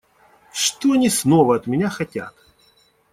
[0.51, 2.33] Что они снова от меня хотят?